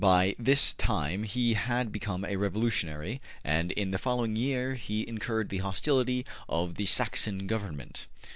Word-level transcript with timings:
''By 0.01 0.35
this 0.39 0.73
time 0.73 1.21
he 1.25 1.53
had 1.53 1.91
become 1.91 2.25
a 2.25 2.35
revolutionary, 2.35 3.21
and 3.43 3.71
in 3.71 3.91
the 3.91 3.99
following 3.99 4.35
year 4.35 4.73
he 4.73 5.07
incurred 5.07 5.49
the 5.49 5.59
hostility 5.59 6.25
of 6.49 6.73
the 6.73 6.87
Saxon 6.87 7.45
Government. 7.45 8.07